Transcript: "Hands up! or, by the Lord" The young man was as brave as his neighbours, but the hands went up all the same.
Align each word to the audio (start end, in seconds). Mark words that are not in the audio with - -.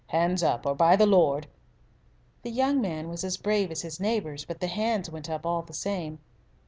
"Hands 0.07 0.41
up! 0.41 0.65
or, 0.65 0.73
by 0.73 0.95
the 0.95 1.05
Lord" 1.05 1.45
The 2.41 2.49
young 2.49 2.81
man 2.81 3.07
was 3.07 3.23
as 3.23 3.37
brave 3.37 3.69
as 3.69 3.83
his 3.83 3.99
neighbours, 3.99 4.45
but 4.45 4.59
the 4.59 4.65
hands 4.65 5.11
went 5.11 5.29
up 5.29 5.45
all 5.45 5.61
the 5.61 5.75
same. 5.75 6.17